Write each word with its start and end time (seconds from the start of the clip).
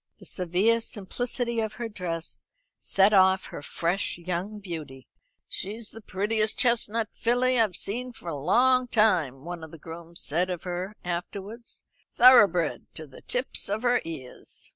The 0.17 0.25
severe 0.25 0.81
simplicity 0.81 1.59
of 1.59 1.73
her 1.73 1.87
dress 1.87 2.47
set 2.79 3.13
off 3.13 3.45
her 3.45 3.61
fresh 3.61 4.17
young 4.17 4.57
beauty. 4.57 5.07
"She's 5.47 5.91
the 5.91 6.01
prettiest 6.01 6.57
chestnut 6.57 7.09
filly 7.11 7.59
I've 7.59 7.75
seen 7.75 8.11
for 8.11 8.27
a 8.27 8.35
long 8.35 8.87
time." 8.87 9.45
one 9.45 9.63
of 9.63 9.69
the 9.69 9.77
grooms 9.77 10.19
said 10.23 10.49
of 10.49 10.63
her 10.63 10.95
afterwards. 11.05 11.83
"Thoroughbred 12.13 12.87
to 12.95 13.05
the 13.05 13.21
tips 13.21 13.69
of 13.69 13.83
her 13.83 14.01
ears." 14.03 14.67